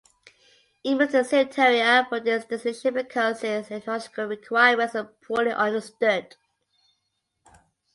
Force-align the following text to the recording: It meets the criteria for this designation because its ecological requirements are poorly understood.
It 0.83 0.95
meets 0.95 1.11
the 1.11 1.23
criteria 1.29 2.07
for 2.09 2.19
this 2.19 2.45
designation 2.45 2.95
because 2.95 3.43
its 3.43 3.69
ecological 3.69 4.25
requirements 4.25 4.95
are 4.95 5.03
poorly 5.21 5.51
understood. 5.51 6.37